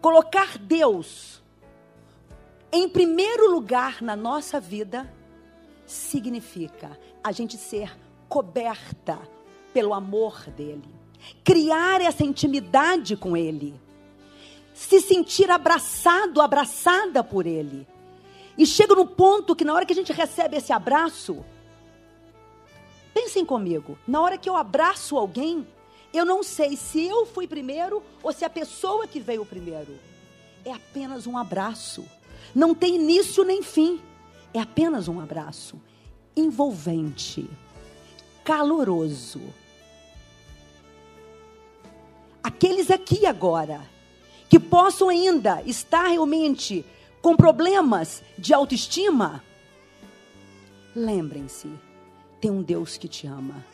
Colocar 0.00 0.56
Deus 0.56 1.44
em 2.72 2.88
primeiro 2.88 3.50
lugar 3.50 4.02
na 4.02 4.14
nossa 4.14 4.60
vida 4.60 5.12
significa 5.86 6.98
a 7.22 7.32
gente 7.32 7.56
ser 7.56 7.96
coberta 8.28 9.18
pelo 9.72 9.94
amor 9.94 10.50
dele, 10.50 10.88
criar 11.42 12.00
essa 12.00 12.24
intimidade 12.24 13.16
com 13.16 13.36
ele, 13.36 13.80
se 14.74 15.00
sentir 15.00 15.50
abraçado, 15.50 16.40
abraçada 16.40 17.24
por 17.24 17.46
ele. 17.46 17.86
E 18.56 18.66
chega 18.66 18.94
no 18.94 19.06
ponto 19.06 19.54
que 19.54 19.64
na 19.64 19.72
hora 19.72 19.86
que 19.86 19.92
a 19.92 19.96
gente 19.96 20.12
recebe 20.12 20.56
esse 20.56 20.72
abraço, 20.72 21.44
Pensem 23.20 23.44
comigo, 23.44 23.98
na 24.06 24.20
hora 24.20 24.38
que 24.38 24.48
eu 24.48 24.54
abraço 24.54 25.16
alguém, 25.16 25.66
eu 26.14 26.24
não 26.24 26.40
sei 26.44 26.76
se 26.76 27.04
eu 27.04 27.26
fui 27.26 27.48
primeiro 27.48 28.00
ou 28.22 28.32
se 28.32 28.44
a 28.44 28.50
pessoa 28.50 29.08
que 29.08 29.18
veio 29.18 29.44
primeiro. 29.44 29.98
É 30.64 30.72
apenas 30.72 31.26
um 31.26 31.36
abraço. 31.36 32.04
Não 32.54 32.74
tem 32.74 32.96
início 32.96 33.44
nem 33.44 33.62
fim. 33.62 34.00
É 34.52 34.60
apenas 34.60 35.08
um 35.08 35.20
abraço 35.20 35.80
envolvente, 36.36 37.48
caloroso. 38.44 39.40
Aqueles 42.42 42.90
aqui 42.90 43.26
agora 43.26 43.82
que 44.48 44.58
possam 44.58 45.08
ainda 45.08 45.62
estar 45.62 46.06
realmente 46.06 46.84
com 47.20 47.36
problemas 47.36 48.22
de 48.38 48.54
autoestima, 48.54 49.42
lembrem-se 50.94 51.68
tem 52.40 52.50
um 52.50 52.62
Deus 52.62 52.96
que 52.96 53.08
te 53.08 53.26
ama. 53.26 53.64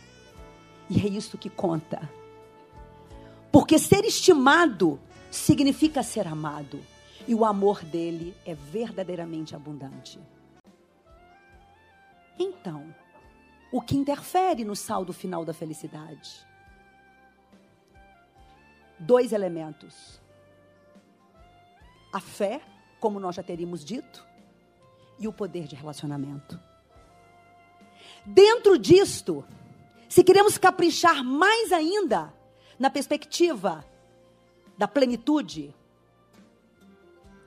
E 0.88 1.00
é 1.00 1.08
isso 1.08 1.38
que 1.38 1.50
conta. 1.50 2.10
Porque 3.52 3.78
ser 3.78 4.04
estimado 4.04 4.98
significa 5.30 6.02
ser 6.02 6.26
amado. 6.26 6.80
E 7.26 7.34
o 7.34 7.44
amor 7.44 7.82
dele 7.84 8.36
é 8.44 8.54
verdadeiramente 8.54 9.56
abundante. 9.56 10.20
Então, 12.38 12.94
o 13.72 13.80
que 13.80 13.96
interfere 13.96 14.64
no 14.64 14.76
saldo 14.76 15.12
final 15.12 15.44
da 15.44 15.54
felicidade? 15.54 16.46
Dois 18.98 19.32
elementos: 19.32 20.20
a 22.12 22.20
fé, 22.20 22.60
como 23.00 23.18
nós 23.18 23.34
já 23.34 23.42
teríamos 23.42 23.84
dito, 23.84 24.24
e 25.18 25.26
o 25.26 25.32
poder 25.32 25.66
de 25.66 25.74
relacionamento. 25.74 26.60
Dentro 28.26 28.78
disto, 28.78 29.44
se 30.08 30.22
queremos 30.22 30.56
caprichar 30.58 31.24
mais 31.24 31.72
ainda 31.72 32.32
na 32.78 32.90
perspectiva 32.90 33.84
da 34.76 34.88
plenitude, 34.88 35.74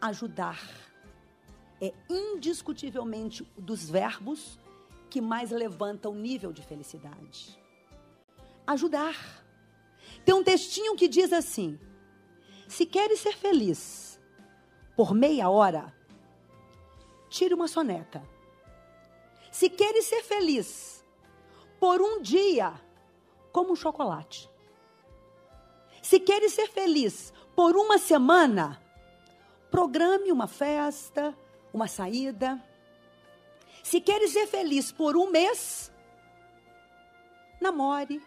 ajudar 0.01 0.59
é 1.81 1.93
indiscutivelmente 2.09 3.43
dos 3.57 3.89
verbos 3.89 4.59
que 5.09 5.21
mais 5.21 5.51
levanta 5.51 6.09
o 6.09 6.15
nível 6.15 6.51
de 6.51 6.61
felicidade. 6.63 7.57
Ajudar. 8.65 9.15
Tem 10.25 10.33
um 10.33 10.43
textinho 10.43 10.95
que 10.95 11.07
diz 11.07 11.31
assim: 11.31 11.79
se 12.67 12.85
queres 12.85 13.19
ser 13.19 13.35
feliz 13.35 14.19
por 14.95 15.13
meia 15.13 15.49
hora, 15.49 15.93
tire 17.29 17.53
uma 17.53 17.67
soneca 17.67 18.23
se 19.57 19.71
queres 19.71 20.05
ser 20.05 20.21
feliz 20.21 21.03
por 21.79 21.99
um 21.99 22.21
dia, 22.21 22.79
como 23.51 23.71
um 23.71 23.75
chocolate. 23.75 24.47
Se 25.99 26.19
queres 26.19 26.53
ser 26.53 26.67
feliz 26.67 27.33
por 27.55 27.75
uma 27.75 27.97
semana, 27.97 28.79
programe 29.71 30.31
uma 30.31 30.47
festa, 30.47 31.35
uma 31.73 31.87
saída. 31.87 32.61
Se 33.83 34.01
queres 34.01 34.31
ser 34.31 34.47
feliz 34.47 34.91
por 34.91 35.15
um 35.15 35.29
mês, 35.29 35.91
namore, 37.61 38.21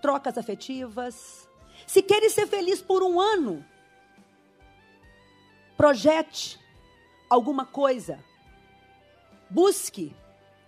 trocas 0.00 0.36
afetivas. 0.36 1.48
Se 1.86 2.02
queres 2.02 2.32
ser 2.32 2.46
feliz 2.46 2.80
por 2.82 3.02
um 3.02 3.20
ano, 3.20 3.64
projete 5.76 6.60
alguma 7.30 7.64
coisa 7.64 8.22
Busque 9.52 10.16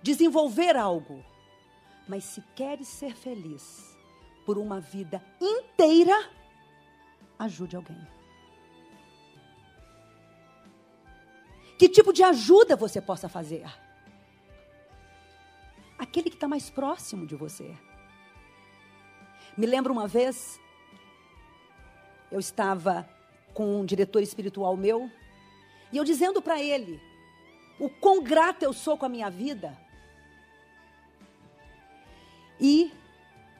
desenvolver 0.03 0.77
algo. 0.77 1.25
Mas 2.07 2.25
se 2.25 2.43
queres 2.55 2.87
ser 2.87 3.15
feliz 3.15 3.97
por 4.45 4.59
uma 4.59 4.79
vida 4.79 5.25
inteira, 5.41 6.31
ajude 7.39 7.77
alguém. 7.77 7.97
Que 11.79 11.89
tipo 11.89 12.13
de 12.13 12.23
ajuda 12.23 12.77
você 12.77 13.01
possa 13.01 13.29
fazer? 13.29 13.65
Aquele 15.99 16.31
que 16.31 16.37
está 16.37 16.47
mais 16.47 16.71
próximo 16.71 17.27
de 17.27 17.35
você. 17.35 17.75
Me 19.57 19.67
lembro 19.67 19.93
uma 19.93 20.07
vez, 20.07 20.61
eu 22.31 22.41
estava 22.41 23.09
com 23.53 23.81
um 23.81 23.85
diretor 23.85 24.23
espiritual 24.23 24.77
meu, 24.77 25.11
e 25.93 25.97
eu 25.97 26.05
dizendo 26.05 26.43
para 26.43 26.61
ele 26.61 27.01
o 27.79 27.89
quão 27.89 28.23
grata 28.23 28.65
eu 28.65 28.73
sou 28.73 28.99
com 28.99 29.07
a 29.07 29.09
minha 29.09 29.31
vida. 29.31 29.77
E 32.61 32.93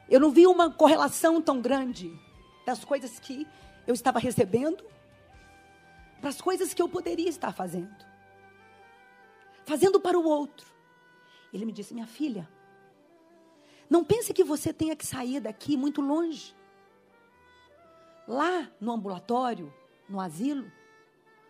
eu 0.09 0.19
não 0.19 0.31
vi 0.31 0.45
uma 0.45 0.71
correlação 0.71 1.41
tão 1.41 1.61
grande 1.61 2.11
das 2.65 2.83
coisas 2.83 3.19
que 3.19 3.47
eu 3.87 3.93
estava 3.93 4.19
recebendo 4.19 4.83
para 6.19 6.29
as 6.29 6.41
coisas 6.41 6.73
que 6.73 6.81
eu 6.81 6.89
poderia 6.89 7.29
estar 7.29 7.51
fazendo. 7.51 8.04
Fazendo 9.65 9.99
para 9.99 10.17
o 10.17 10.23
outro. 10.23 10.67
Ele 11.51 11.65
me 11.65 11.71
disse: 11.71 11.93
Minha 11.93 12.07
filha, 12.07 12.49
não 13.89 14.03
pense 14.03 14.33
que 14.33 14.43
você 14.43 14.73
tenha 14.73 14.95
que 14.95 15.05
sair 15.05 15.39
daqui 15.39 15.77
muito 15.77 16.01
longe. 16.01 16.55
Lá 18.27 18.71
no 18.79 18.91
ambulatório, 18.91 19.73
no 20.09 20.19
asilo, 20.19 20.71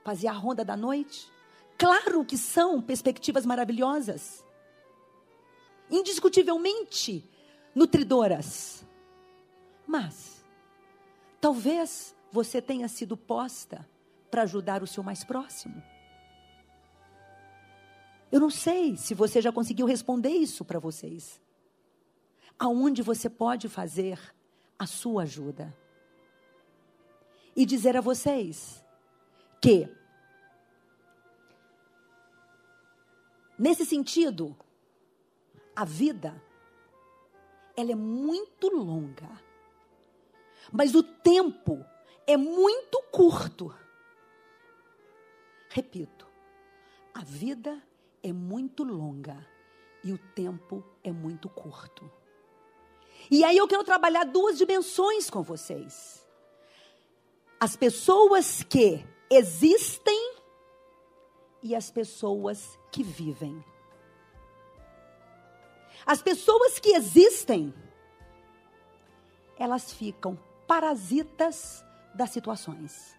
fazia 0.04 0.32
a 0.32 0.34
ronda 0.34 0.64
da 0.64 0.76
noite. 0.76 1.32
Claro 1.78 2.24
que 2.26 2.38
são 2.38 2.82
perspectivas 2.82 3.46
maravilhosas. 3.46 4.46
Indiscutivelmente 5.90 7.30
nutridoras. 7.74 8.86
Mas, 9.86 10.44
talvez 11.40 12.16
você 12.32 12.62
tenha 12.62 12.88
sido 12.88 13.16
posta 13.16 13.88
para 14.32 14.44
ajudar 14.44 14.84
o 14.84 14.88
seu 14.88 15.04
mais 15.04 15.24
próximo. 15.24 15.82
Eu 18.36 18.42
não 18.42 18.50
sei 18.50 18.98
se 18.98 19.14
você 19.14 19.42
já 19.42 19.50
conseguiu 19.50 19.86
responder 19.86 20.28
isso 20.28 20.66
para 20.66 20.78
vocês. 20.78 21.40
Aonde 22.60 23.02
você 23.02 23.30
pode 23.30 23.70
fazer 23.70 24.20
a 24.78 24.86
sua 24.86 25.24
ajuda? 25.24 25.74
E 27.56 27.66
dizer 27.66 27.96
a 27.96 28.02
vocês 28.02 28.84
que 29.62 29.88
Nesse 33.58 33.86
sentido, 33.86 34.54
a 35.74 35.86
vida 35.86 36.36
ela 37.74 37.94
é 37.94 37.96
muito 37.96 38.68
longa. 38.68 39.30
Mas 40.74 40.94
o 40.94 41.02
tempo 41.02 41.86
é 42.28 42.36
muito 42.36 43.02
curto. 43.14 43.74
Repito, 45.70 46.28
a 47.14 47.24
vida 47.24 47.82
é 48.26 48.34
muito 48.34 48.84
longa 48.84 49.38
e 50.04 50.12
o 50.12 50.18
tempo 50.18 50.84
é 51.04 51.12
muito 51.12 51.48
curto. 51.48 52.12
E 53.30 53.44
aí 53.44 53.56
eu 53.56 53.68
quero 53.68 53.84
trabalhar 53.84 54.24
duas 54.24 54.58
dimensões 54.58 55.30
com 55.30 55.44
vocês. 55.44 56.28
As 57.60 57.76
pessoas 57.76 58.64
que 58.64 59.06
existem 59.30 60.34
e 61.62 61.76
as 61.76 61.92
pessoas 61.92 62.80
que 62.92 63.04
vivem. 63.04 63.64
As 66.04 66.20
pessoas 66.20 66.80
que 66.80 66.96
existem, 66.96 67.72
elas 69.56 69.94
ficam 69.94 70.36
parasitas 70.66 71.86
das 72.16 72.32
situações. 72.32 73.16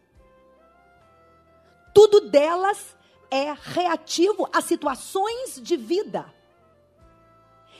Tudo 1.94 2.28
delas 2.28 2.95
é 3.30 3.52
reativo 3.52 4.48
a 4.52 4.60
situações 4.60 5.60
de 5.60 5.76
vida. 5.76 6.32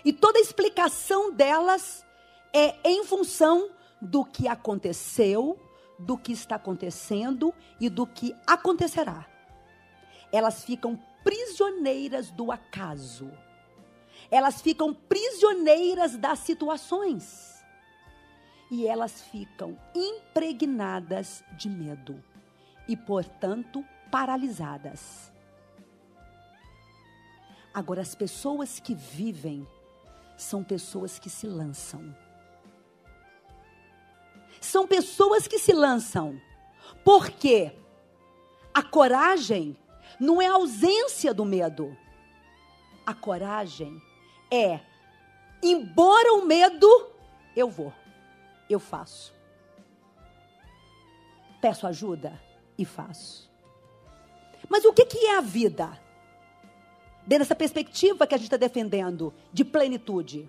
E 0.05 0.13
toda 0.13 0.39
a 0.39 0.43
explicação 0.43 1.33
delas 1.33 2.05
é 2.53 2.77
em 2.85 3.05
função 3.05 3.71
do 4.01 4.25
que 4.25 4.47
aconteceu, 4.47 5.59
do 5.99 6.17
que 6.17 6.33
está 6.33 6.57
acontecendo 6.57 7.53
e 7.81 7.89
do 7.89 8.07
que 8.07 8.35
acontecerá. 8.47 9.27
Elas 10.31 10.65
ficam 10.65 10.99
prisioneiras 11.25 12.31
do 12.31 12.53
acaso. 12.53 13.31
Elas 14.31 14.61
ficam 14.61 14.95
prisioneiras 14.95 16.17
das 16.17 16.41
situações. 16.41 17.65
E 18.71 18.87
elas 18.87 19.23
ficam 19.23 19.79
impregnadas 19.95 21.45
de 21.57 21.69
medo 21.69 22.23
e, 22.89 22.97
portanto, 22.97 23.85
paralisadas. 24.11 25.33
Agora, 27.77 28.01
as 28.01 28.15
pessoas 28.15 28.81
que 28.81 28.95
vivem 28.95 29.69
são 30.35 30.65
pessoas 30.65 31.19
que 31.19 31.29
se 31.29 31.47
lançam. 31.47 32.17
São 34.63 34.87
pessoas 34.87 35.47
que 35.47 35.59
se 35.59 35.75
lançam. 35.75 36.41
Porque 37.05 37.71
a 38.73 38.83
coragem 38.83 39.77
não 40.19 40.41
é 40.41 40.47
a 40.47 40.55
ausência 40.55 41.35
do 41.35 41.45
medo. 41.45 41.95
A 43.05 43.13
coragem 43.13 44.01
é, 44.51 44.81
embora 45.63 46.33
o 46.33 46.47
medo, 46.47 46.89
eu 47.55 47.69
vou, 47.69 47.93
eu 48.71 48.81
faço. 48.81 49.35
Peço 51.61 51.87
ajuda 51.87 52.41
e 52.79 52.87
faço. 52.87 53.51
Mas 54.67 54.83
o 54.87 54.95
que, 54.95 55.05
que 55.05 55.27
é 55.27 55.37
a 55.37 55.43
vida? 55.43 56.06
Dentro 57.27 57.45
dessa 57.45 57.57
perspectiva 57.57 58.27
que 58.27 58.35
a 58.35 58.39
gente 58.39 58.47
está 58.47 58.57
defendendo 58.57 59.35
de 59.53 59.65
plenitude. 59.65 60.49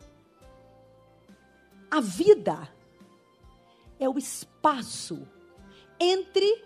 A 1.89 1.99
vida 1.99 2.69
é 3.99 4.07
o 4.07 4.17
espaço 4.17 5.27
entre 5.99 6.63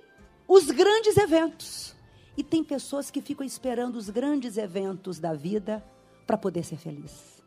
os 0.47 0.69
grandes 0.69 1.15
eventos. 1.15 1.95
E 2.36 2.43
tem 2.43 2.63
pessoas 2.63 3.10
que 3.10 3.21
ficam 3.21 3.45
esperando 3.45 3.95
os 3.95 4.10
grandes 4.10 4.58
eventos 4.58 5.19
da 5.19 5.34
vida 5.34 5.84
para 6.28 6.38
poder 6.38 6.63
ser 6.63 6.78
feliz. 6.78 7.41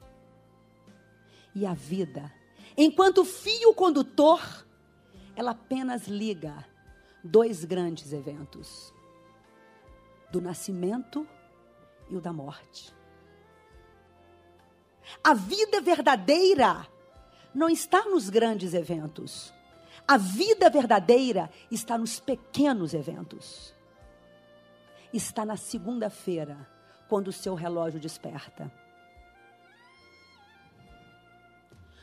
E 1.54 1.66
a 1.66 1.74
vida, 1.74 2.32
enquanto 2.76 3.24
fio 3.24 3.74
condutor, 3.74 4.40
ela 5.36 5.52
apenas 5.52 6.06
liga 6.06 6.66
dois 7.22 7.64
grandes 7.64 8.12
eventos: 8.12 8.92
do 10.30 10.40
nascimento 10.40 11.26
o 12.10 12.20
da 12.20 12.32
morte. 12.32 12.94
A 15.22 15.34
vida 15.34 15.80
verdadeira 15.80 16.86
não 17.54 17.68
está 17.68 18.04
nos 18.04 18.28
grandes 18.28 18.74
eventos. 18.74 19.52
A 20.06 20.16
vida 20.16 20.68
verdadeira 20.68 21.50
está 21.70 21.96
nos 21.96 22.20
pequenos 22.20 22.92
eventos. 22.92 23.74
Está 25.12 25.44
na 25.44 25.56
segunda-feira, 25.56 26.68
quando 27.08 27.28
o 27.28 27.32
seu 27.32 27.54
relógio 27.54 28.00
desperta. 28.00 28.70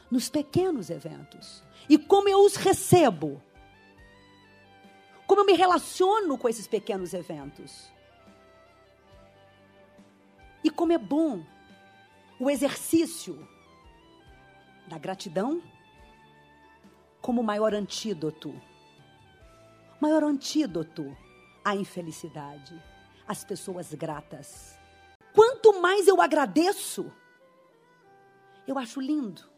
Nos 0.09 0.29
pequenos 0.29 0.89
eventos. 0.89 1.63
E 1.89 1.97
como 1.97 2.29
eu 2.29 2.39
os 2.43 2.55
recebo. 2.55 3.41
Como 5.27 5.41
eu 5.41 5.45
me 5.45 5.53
relaciono 5.53 6.37
com 6.37 6.49
esses 6.49 6.67
pequenos 6.67 7.13
eventos. 7.13 7.91
E 10.63 10.69
como 10.69 10.93
é 10.93 10.97
bom 10.97 11.43
o 12.39 12.49
exercício 12.49 13.47
da 14.87 14.97
gratidão 14.97 15.61
como 17.21 17.43
maior 17.43 17.73
antídoto. 17.73 18.53
Maior 19.99 20.23
antídoto 20.23 21.15
à 21.63 21.75
infelicidade, 21.75 22.81
às 23.27 23.43
pessoas 23.43 23.93
gratas. 23.93 24.77
Quanto 25.33 25.79
mais 25.79 26.07
eu 26.07 26.19
agradeço, 26.19 27.11
eu 28.67 28.77
acho 28.77 28.99
lindo. 28.99 29.49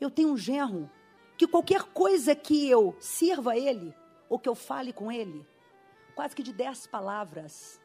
Eu 0.00 0.10
tenho 0.10 0.32
um 0.32 0.36
genro 0.36 0.90
que 1.38 1.46
qualquer 1.46 1.84
coisa 1.84 2.34
que 2.34 2.68
eu 2.68 2.96
sirva 3.00 3.52
a 3.52 3.58
ele, 3.58 3.94
ou 4.28 4.38
que 4.38 4.48
eu 4.48 4.54
fale 4.54 4.92
com 4.92 5.10
ele, 5.10 5.46
quase 6.14 6.34
que 6.34 6.42
de 6.42 6.52
dez 6.52 6.86
palavras, 6.86 7.80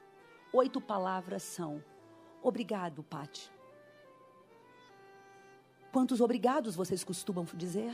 oito 0.51 0.81
palavras 0.81 1.43
são: 1.43 1.81
Obrigado, 2.45 3.01
Pati. 3.01 3.51
Quantos 5.91 6.21
obrigados 6.21 6.75
vocês 6.75 7.03
costumam 7.03 7.43
dizer? 7.55 7.91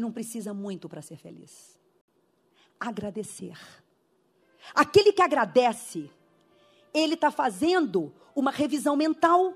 Não 0.00 0.10
precisa 0.10 0.54
muito 0.54 0.88
para 0.88 1.02
ser 1.02 1.18
feliz. 1.18 1.78
Agradecer. 2.80 3.58
Aquele 4.74 5.12
que 5.12 5.20
agradece, 5.20 6.10
ele 6.94 7.12
está 7.12 7.30
fazendo 7.30 8.10
uma 8.34 8.50
revisão 8.50 8.96
mental, 8.96 9.52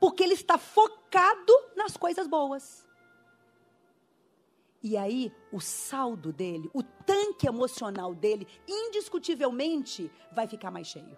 porque 0.00 0.24
ele 0.24 0.34
está 0.34 0.58
focado 0.58 1.52
nas 1.76 1.96
coisas 1.96 2.26
boas. 2.26 2.84
E 4.82 4.96
aí, 4.96 5.32
o 5.52 5.60
saldo 5.60 6.32
dele, 6.32 6.68
o 6.74 6.82
tanque 6.82 7.46
emocional 7.46 8.12
dele, 8.12 8.44
indiscutivelmente 8.66 10.10
vai 10.32 10.48
ficar 10.48 10.72
mais 10.72 10.88
cheio. 10.88 11.16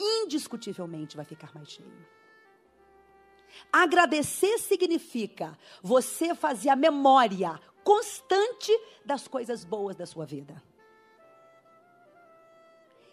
Indiscutivelmente 0.00 1.14
vai 1.14 1.26
ficar 1.26 1.54
mais 1.54 1.68
cheio. 1.68 2.06
Agradecer 3.70 4.58
significa 4.58 5.58
você 5.82 6.34
fazer 6.34 6.70
a 6.70 6.76
memória 6.76 7.60
constante 7.84 8.72
das 9.04 9.28
coisas 9.28 9.64
boas 9.64 9.96
da 9.96 10.06
sua 10.06 10.24
vida. 10.24 10.62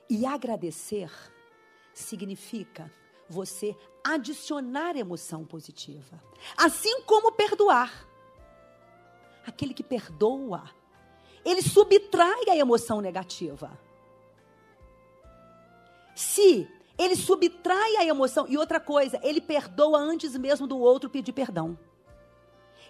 E 0.09 0.25
agradecer 0.25 1.11
significa 1.93 2.91
você 3.29 3.75
adicionar 4.03 4.95
emoção 4.95 5.43
positiva. 5.43 6.23
Assim 6.55 7.01
como 7.01 7.31
perdoar. 7.33 8.07
Aquele 9.45 9.73
que 9.73 9.83
perdoa, 9.83 10.69
ele 11.43 11.61
subtrai 11.61 12.49
a 12.49 12.55
emoção 12.55 13.01
negativa. 13.01 13.77
Se 16.15 16.67
ele 16.97 17.15
subtrai 17.15 17.97
a 17.97 18.05
emoção. 18.05 18.45
E 18.49 18.57
outra 18.57 18.79
coisa, 18.79 19.19
ele 19.21 19.39
perdoa 19.39 19.99
antes 19.99 20.35
mesmo 20.35 20.65
do 20.65 20.77
outro 20.79 21.09
pedir 21.09 21.31
perdão. 21.31 21.77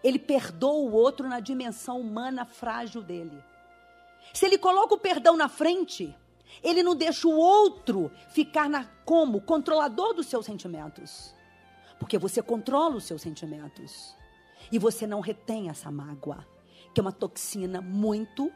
Ele 0.04 0.18
perdoa 0.18 0.90
o 0.90 0.94
outro 0.94 1.28
na 1.28 1.40
dimensão 1.40 2.00
humana 2.00 2.46
frágil 2.46 3.02
dele. 3.02 3.44
Se 4.34 4.46
ele 4.46 4.58
coloca 4.58 4.94
o 4.94 5.00
perdão 5.00 5.36
na 5.36 5.50
frente, 5.50 6.16
ele 6.64 6.84
não 6.84 6.96
deixa 6.96 7.28
o 7.28 7.36
outro 7.36 8.12
ficar 8.30 8.70
na, 8.70 8.86
como 9.04 9.42
controlador 9.42 10.14
dos 10.14 10.28
seus 10.28 10.46
sentimentos. 10.46 11.34
Porque 12.00 12.18
você 12.18 12.42
controla 12.42 12.96
os 12.96 13.06
seus 13.06 13.22
sentimentos. 13.22 14.16
E 14.72 14.78
você 14.78 15.08
não 15.08 15.20
retém 15.20 15.70
essa 15.70 15.90
mágoa, 15.90 16.46
que 16.94 17.00
é 17.00 17.02
uma 17.02 17.12
toxina 17.12 17.82
muito 17.82 18.52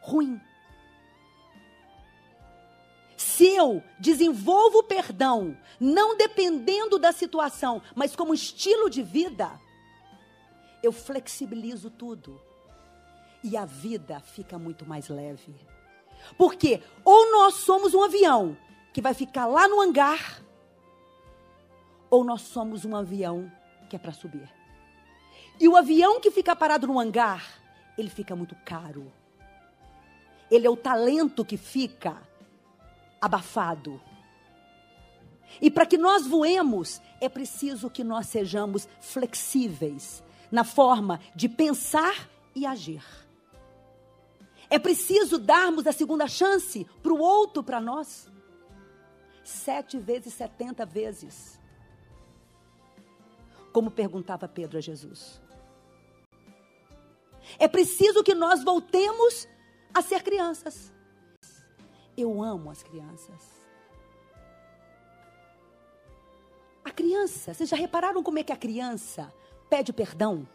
ruim. 0.00 0.40
Se 3.20 3.44
eu 3.44 3.82
desenvolvo 3.98 4.78
o 4.78 4.82
perdão, 4.82 5.54
não 5.78 6.16
dependendo 6.16 6.98
da 6.98 7.12
situação, 7.12 7.82
mas 7.94 8.16
como 8.16 8.32
estilo 8.32 8.88
de 8.88 9.02
vida, 9.02 9.60
eu 10.82 10.90
flexibilizo 10.90 11.90
tudo. 11.90 12.40
E 13.44 13.58
a 13.58 13.66
vida 13.66 14.20
fica 14.20 14.58
muito 14.58 14.86
mais 14.86 15.10
leve. 15.10 15.54
Porque 16.38 16.82
ou 17.04 17.30
nós 17.30 17.56
somos 17.56 17.92
um 17.92 18.02
avião 18.02 18.56
que 18.90 19.02
vai 19.02 19.12
ficar 19.12 19.44
lá 19.44 19.68
no 19.68 19.82
hangar, 19.82 20.42
ou 22.08 22.24
nós 22.24 22.40
somos 22.40 22.86
um 22.86 22.96
avião 22.96 23.52
que 23.90 23.96
é 23.96 23.98
para 23.98 24.14
subir. 24.14 24.50
E 25.60 25.68
o 25.68 25.76
avião 25.76 26.22
que 26.22 26.30
fica 26.30 26.56
parado 26.56 26.86
no 26.86 26.98
hangar, 26.98 27.46
ele 27.98 28.08
fica 28.08 28.34
muito 28.34 28.56
caro. 28.64 29.12
Ele 30.50 30.66
é 30.66 30.70
o 30.70 30.76
talento 30.76 31.44
que 31.44 31.58
fica 31.58 32.29
abafado. 33.20 34.00
E 35.60 35.70
para 35.70 35.86
que 35.86 35.98
nós 35.98 36.26
voemos, 36.26 37.00
é 37.20 37.28
preciso 37.28 37.90
que 37.90 38.04
nós 38.04 38.26
sejamos 38.26 38.88
flexíveis 39.00 40.22
na 40.50 40.64
forma 40.64 41.20
de 41.34 41.48
pensar 41.48 42.28
e 42.54 42.66
agir. 42.66 43.04
É 44.68 44.78
preciso 44.78 45.38
darmos 45.38 45.86
a 45.86 45.92
segunda 45.92 46.28
chance 46.28 46.86
para 47.02 47.12
o 47.12 47.18
outro, 47.18 47.62
para 47.62 47.80
nós. 47.80 48.30
Sete 49.42 49.98
vezes, 49.98 50.32
setenta 50.34 50.86
vezes. 50.86 51.58
Como 53.72 53.90
perguntava 53.90 54.46
Pedro 54.46 54.78
a 54.78 54.80
Jesus. 54.80 55.40
É 57.58 57.66
preciso 57.66 58.22
que 58.22 58.34
nós 58.34 58.62
voltemos 58.62 59.48
a 59.92 60.02
ser 60.02 60.22
crianças. 60.22 60.92
Eu 62.20 62.42
amo 62.42 62.70
as 62.70 62.82
crianças. 62.82 63.60
A 66.84 66.90
criança, 66.90 67.54
vocês 67.54 67.68
já 67.68 67.76
repararam 67.76 68.22
como 68.22 68.38
é 68.38 68.42
que 68.42 68.52
a 68.52 68.56
criança 68.56 69.32
pede 69.68 69.92
perdão? 69.92 70.46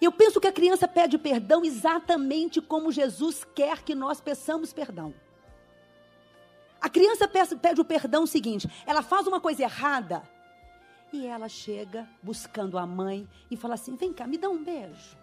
Eu 0.00 0.10
penso 0.10 0.40
que 0.40 0.46
a 0.46 0.52
criança 0.52 0.88
pede 0.88 1.18
perdão 1.18 1.64
exatamente 1.64 2.60
como 2.60 2.90
Jesus 2.90 3.44
quer 3.44 3.82
que 3.82 3.94
nós 3.94 4.20
peçamos 4.20 4.72
perdão. 4.72 5.14
A 6.80 6.88
criança 6.88 7.28
pede 7.28 7.80
o 7.80 7.84
perdão 7.84 8.26
seguinte: 8.26 8.68
ela 8.86 9.02
faz 9.02 9.26
uma 9.26 9.40
coisa 9.40 9.62
errada 9.62 10.22
e 11.12 11.26
ela 11.26 11.48
chega 11.48 12.08
buscando 12.22 12.78
a 12.78 12.86
mãe 12.86 13.28
e 13.50 13.56
fala 13.56 13.74
assim: 13.74 13.94
vem 13.94 14.12
cá, 14.12 14.26
me 14.26 14.38
dá 14.38 14.48
um 14.48 14.62
beijo. 14.64 15.18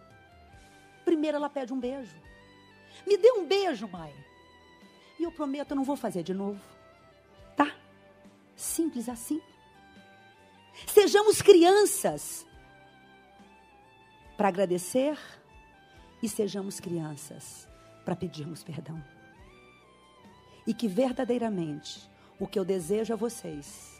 Primeiro 1.03 1.37
ela 1.37 1.49
pede 1.49 1.73
um 1.73 1.79
beijo. 1.79 2.15
Me 3.05 3.17
dê 3.17 3.31
um 3.31 3.45
beijo, 3.45 3.87
mãe. 3.87 4.13
E 5.19 5.23
eu 5.23 5.31
prometo, 5.31 5.71
eu 5.71 5.75
não 5.75 5.83
vou 5.83 5.95
fazer 5.95 6.23
de 6.23 6.33
novo. 6.33 6.61
Tá? 7.55 7.75
Simples 8.55 9.09
assim. 9.09 9.41
Sejamos 10.85 11.41
crianças 11.41 12.45
para 14.37 14.49
agradecer 14.49 15.17
e 16.21 16.29
sejamos 16.29 16.79
crianças 16.79 17.67
para 18.05 18.15
pedirmos 18.15 18.63
perdão. 18.63 19.03
E 20.65 20.73
que 20.73 20.87
verdadeiramente 20.87 22.07
o 22.39 22.47
que 22.47 22.59
eu 22.59 22.65
desejo 22.65 23.13
a 23.13 23.17
vocês 23.17 23.99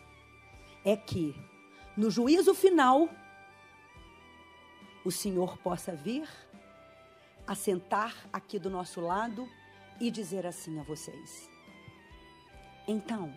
é 0.86 0.96
que 0.96 1.34
no 1.96 2.12
juízo 2.12 2.54
final 2.54 3.10
o 5.04 5.12
Senhor 5.12 5.58
possa 5.58 5.96
vir, 5.96 6.28
assentar 7.48 8.14
aqui 8.32 8.60
do 8.60 8.70
nosso 8.70 9.02
lado 9.02 9.50
e 10.00 10.12
dizer 10.12 10.46
assim 10.46 10.80
a 10.80 10.84
vocês: 10.84 11.50
Então, 12.88 13.34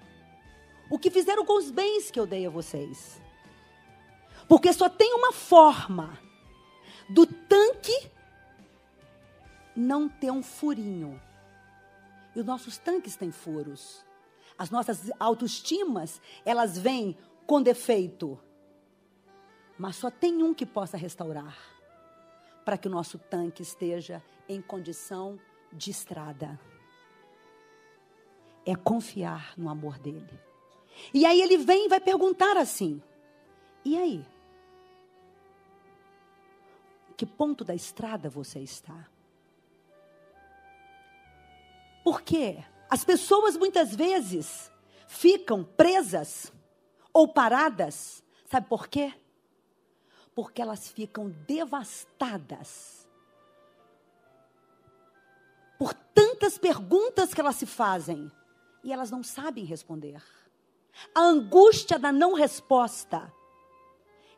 o 0.91 0.99
que 0.99 1.11
fizeram 1.11 1.45
com 1.45 1.57
os 1.57 1.71
bens 1.71 2.11
que 2.11 2.19
eu 2.19 2.27
dei 2.27 2.47
a 2.47 2.51
vocês? 2.51 3.21
Porque 4.49 4.73
só 4.73 4.89
tem 4.89 5.15
uma 5.15 5.33
forma 5.33 6.19
do 7.09 7.27
tanque 7.27 8.11
não 9.75 10.09
ter 10.09 10.31
um 10.31 10.43
furinho. 10.43 11.21
E 12.35 12.41
os 12.41 12.47
nossos 12.47 12.79
tanques 12.79 13.17
têm 13.17 13.31
furos. 13.31 14.05
As 14.59 14.71
nossas 14.71 15.11
autoestimas, 15.19 16.21
elas 16.45 16.77
vêm 16.77 17.17
com 17.47 17.63
defeito. 17.63 18.39
Mas 19.79 19.97
só 19.97 20.11
tem 20.11 20.43
um 20.43 20.53
que 20.53 20.67
possa 20.67 20.97
restaurar 20.97 21.57
para 22.65 22.77
que 22.77 22.87
o 22.87 22.91
nosso 22.91 23.19
tanque 23.19 23.63
esteja 23.63 24.23
em 24.49 24.61
condição 24.61 25.39
de 25.73 25.91
estrada. 25.91 26.59
É 28.65 28.75
confiar 28.77 29.55
no 29.57 29.69
amor 29.69 29.99
dele. 29.99 30.39
E 31.15 31.25
aí 31.25 31.41
ele 31.41 31.57
vem 31.57 31.87
e 31.87 31.89
vai 31.89 32.01
perguntar 32.01 32.57
assim: 32.57 33.03
e 33.85 33.97
aí? 33.97 34.27
Que 37.17 37.27
ponto 37.27 37.65
da 37.65 37.75
estrada 37.75 38.29
você 38.29 38.61
está? 38.61 39.09
Porque 42.03 42.63
as 42.89 43.05
pessoas 43.05 43.57
muitas 43.57 43.95
vezes 43.95 44.71
ficam 45.07 45.63
presas 45.63 46.53
ou 47.13 47.29
paradas, 47.29 48.23
sabe 48.47 48.69
por 48.69 48.89
quê? 48.89 49.13
Porque 50.35 50.63
elas 50.63 50.91
ficam 50.91 51.29
devastadas 51.47 53.00
tantas 56.41 56.57
perguntas 56.57 57.35
que 57.35 57.41
elas 57.41 57.57
se 57.57 57.67
fazem 57.67 58.33
e 58.83 58.91
elas 58.91 59.11
não 59.11 59.23
sabem 59.23 59.63
responder. 59.63 60.23
A 61.15 61.21
angústia 61.21 61.99
da 61.99 62.11
não 62.11 62.33
resposta 62.33 63.31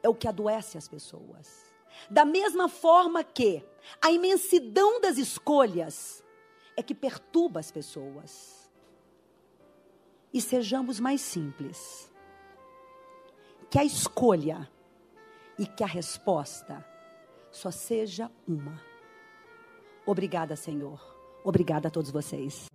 é 0.03 0.09
o 0.09 0.15
que 0.15 0.27
adoece 0.27 0.77
as 0.77 0.88
pessoas. 0.88 1.73
Da 2.11 2.25
mesma 2.25 2.69
forma 2.69 3.23
que 3.23 3.65
a 4.01 4.11
imensidão 4.11 5.01
das 5.01 5.17
escolhas 5.17 6.25
é 6.77 6.83
que 6.83 6.93
perturba 6.93 7.61
as 7.61 7.71
pessoas. 7.71 8.69
E 10.33 10.41
sejamos 10.41 10.99
mais 10.99 11.21
simples. 11.21 12.12
Que 13.71 13.79
a 13.79 13.85
escolha 13.85 14.69
e 15.57 15.67
que 15.67 15.85
a 15.85 15.87
resposta 15.87 16.85
só 17.53 17.71
seja 17.71 18.29
uma. 18.49 18.83
Obrigada, 20.05 20.57
Senhor. 20.57 21.12
Obrigada 21.45 21.89
a 21.89 21.91
todos 21.91 22.11
vocês. 22.11 22.67